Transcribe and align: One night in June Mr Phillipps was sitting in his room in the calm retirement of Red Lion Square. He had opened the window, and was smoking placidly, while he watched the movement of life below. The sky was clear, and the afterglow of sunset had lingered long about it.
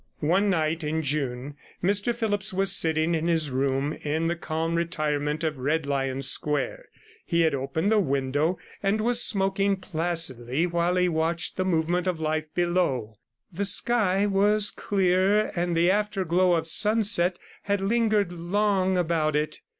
One 0.21 0.49
night 0.49 0.83
in 0.83 1.03
June 1.03 1.57
Mr 1.83 2.11
Phillipps 2.15 2.51
was 2.51 2.75
sitting 2.75 3.13
in 3.13 3.27
his 3.27 3.51
room 3.51 3.93
in 4.03 4.25
the 4.25 4.35
calm 4.35 4.73
retirement 4.73 5.43
of 5.43 5.59
Red 5.59 5.85
Lion 5.85 6.23
Square. 6.23 6.85
He 7.23 7.41
had 7.41 7.53
opened 7.53 7.91
the 7.91 7.99
window, 7.99 8.57
and 8.81 8.99
was 8.99 9.21
smoking 9.23 9.75
placidly, 9.77 10.65
while 10.65 10.95
he 10.95 11.07
watched 11.07 11.55
the 11.55 11.65
movement 11.65 12.07
of 12.07 12.19
life 12.19 12.51
below. 12.55 13.19
The 13.53 13.63
sky 13.63 14.25
was 14.25 14.71
clear, 14.71 15.51
and 15.55 15.77
the 15.77 15.91
afterglow 15.91 16.53
of 16.53 16.67
sunset 16.67 17.37
had 17.61 17.79
lingered 17.79 18.31
long 18.31 18.97
about 18.97 19.35
it. 19.35 19.59